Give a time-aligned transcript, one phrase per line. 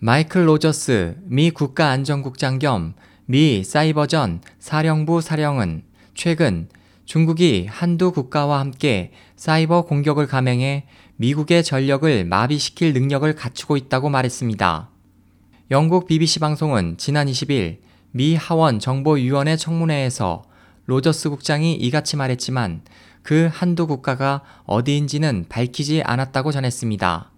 [0.00, 2.94] 마이클 로저스 미 국가안전국장 겸
[3.28, 5.82] 미 사이버전 사령부 사령은
[6.14, 6.68] 최근
[7.06, 10.86] 중국이 한두 국가와 함께 사이버 공격을 감행해
[11.16, 14.90] 미국의 전력을 마비시킬 능력을 갖추고 있다고 말했습니다.
[15.72, 17.78] 영국 BBC 방송은 지난 20일
[18.12, 20.44] 미 하원 정보위원회 청문회에서
[20.84, 22.82] 로저스 국장이 이같이 말했지만
[23.24, 27.32] 그 한두 국가가 어디인지는 밝히지 않았다고 전했습니다.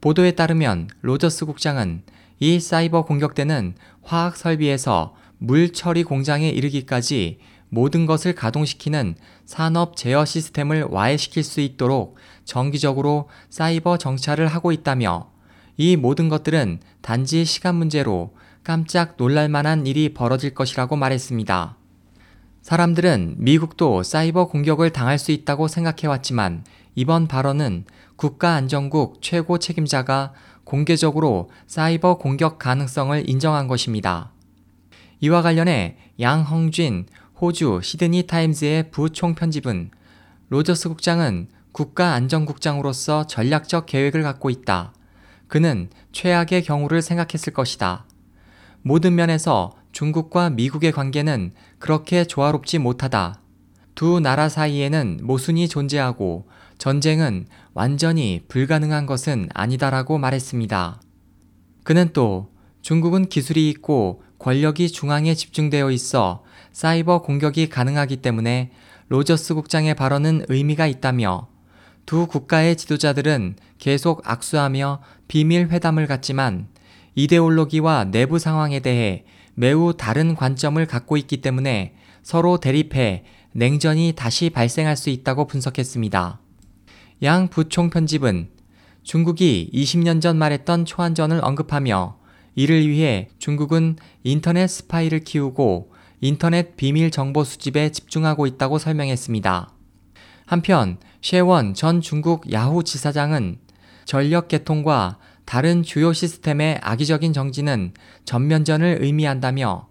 [0.00, 2.02] 보도에 따르면 로저스 국장은
[2.38, 10.24] 이 사이버 공격 때는 화학 설비에서 물 처리 공장에 이르기까지 모든 것을 가동시키는 산업 제어
[10.24, 15.30] 시스템을 와해시킬 수 있도록 정기적으로 사이버 정찰을 하고 있다며
[15.76, 18.34] 이 모든 것들은 단지 시간 문제로
[18.64, 21.76] 깜짝 놀랄 만한 일이 벌어질 것이라고 말했습니다.
[22.62, 27.84] 사람들은 미국도 사이버 공격을 당할 수 있다고 생각해왔지만 이번 발언은
[28.16, 30.32] 국가안전국 최고 책임자가
[30.64, 34.32] 공개적으로 사이버 공격 가능성을 인정한 것입니다.
[35.20, 37.06] 이와 관련해 양헝쥔
[37.40, 39.90] 호주 시드니 타임즈의 부총 편집은
[40.48, 44.92] 로저스 국장은 국가안전국장으로서 전략적 계획을 갖고 있다.
[45.46, 48.04] 그는 최악의 경우를 생각했을 것이다.
[48.82, 53.40] 모든 면에서 중국과 미국의 관계는 그렇게 조화롭지 못하다.
[53.94, 61.00] 두 나라 사이에는 모순이 존재하고 전쟁은 완전히 불가능한 것은 아니다라고 말했습니다.
[61.84, 62.50] 그는 또
[62.82, 68.70] 중국은 기술이 있고 권력이 중앙에 집중되어 있어 사이버 공격이 가능하기 때문에
[69.08, 71.48] 로저스 국장의 발언은 의미가 있다며
[72.06, 76.68] 두 국가의 지도자들은 계속 악수하며 비밀 회담을 갖지만
[77.16, 84.96] 이데올로기와 내부 상황에 대해 매우 다른 관점을 갖고 있기 때문에 서로 대립해 냉전이 다시 발생할
[84.96, 86.40] 수 있다고 분석했습니다.
[87.22, 88.48] 양 부총 편집은
[89.02, 92.16] 중국이 20년 전 말했던 초안전을 언급하며
[92.54, 99.72] 이를 위해 중국은 인터넷 스파이를 키우고 인터넷 비밀 정보 수집에 집중하고 있다고 설명했습니다.
[100.46, 103.58] 한편 셰원 전 중국 야후 지사장은
[104.04, 107.92] 전력 개통과 다른 주요 시스템의 악의적인 정지는
[108.24, 109.88] 전면전을 의미한다며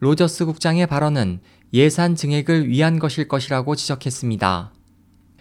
[0.00, 1.40] 로저스 국장의 발언은
[1.72, 4.72] 예산 증액을 위한 것일 것이라고 지적했습니다.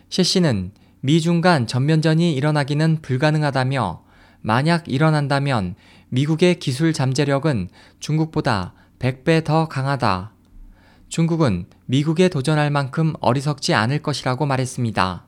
[0.10, 0.72] 셰 씨는
[1.06, 4.03] 미중 간 전면전이 일어나기는 불가능하다며
[4.40, 5.75] 만약 일어난다면
[6.08, 7.68] 미국의 기술 잠재력은
[8.00, 10.31] 중국보다 100배 더 강하다.
[11.09, 15.25] 중국은 미국에 도전할 만큼 어리석지 않을 것이라고 말했습니다.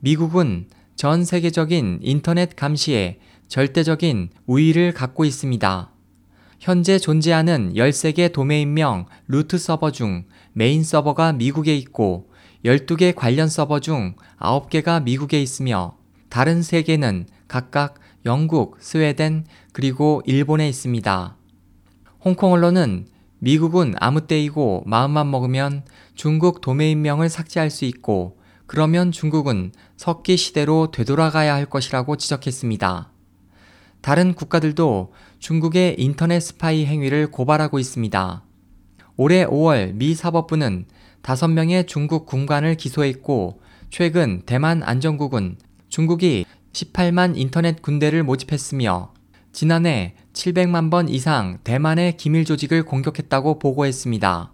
[0.00, 0.66] 미국은
[0.96, 5.92] 전 세계적인 인터넷 감시에 절대적인 우위를 갖고 있습니다.
[6.58, 12.28] 현재 존재하는 13개 도메인명 루트 서버 중 메인 서버가 미국에 있고
[12.64, 15.96] 12개 관련 서버 중 9개가 미국에 있으며
[16.28, 17.94] 다른 3개는 각각
[18.26, 21.36] 영국, 스웨덴, 그리고 일본에 있습니다.
[22.24, 23.06] 홍콩 언론은
[23.38, 31.54] 미국은 아무 때이고 마음만 먹으면 중국 도메인명을 삭제할 수 있고 그러면 중국은 석기 시대로 되돌아가야
[31.54, 33.12] 할 것이라고 지적했습니다.
[34.00, 38.42] 다른 국가들도 중국의 인터넷 스파이 행위를 고발하고 있습니다.
[39.16, 40.86] 올해 5월 미 사법부는
[41.34, 45.56] 5명의 중국 군관을 기소했고 최근 대만 안전국은
[45.90, 49.12] 중국이 18만 인터넷 군대를 모집했으며
[49.52, 54.52] 지난해 700만 번 이상 대만의 기밀 조직을 공격했다고 보고했습니다.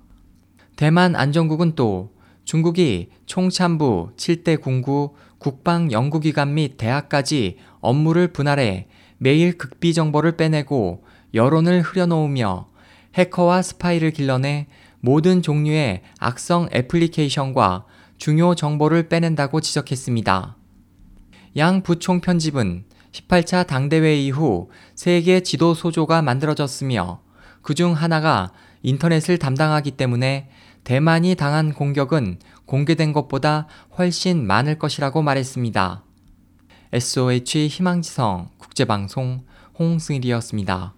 [0.75, 2.13] 대만 안전국은 또
[2.45, 11.83] 중국이 총참부, 7대 군구, 국방 연구기관 및 대학까지 업무를 분할해 매일 극비 정보를 빼내고 여론을
[11.83, 12.67] 흐려놓으며
[13.15, 14.67] 해커와 스파이를 길러내
[15.05, 17.85] 모든 종류의 악성 애플리케이션과
[18.17, 20.57] 중요 정보를 빼낸다고 지적했습니다.
[21.59, 27.21] 양 부총 편집은 18차 당대회 이후 세계 지도 소조가 만들어졌으며
[27.61, 28.51] 그중 하나가
[28.83, 30.49] 인터넷을 담당하기 때문에
[30.85, 33.67] 대만이 당한 공격은 공개된 것보다
[33.99, 36.03] 훨씬 많을 것이라고 말했습니다.
[36.95, 39.45] SOH 희망지성 국제방송
[39.79, 40.95] 홍승일이었습니다.